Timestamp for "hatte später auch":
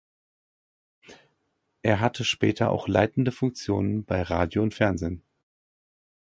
1.99-2.87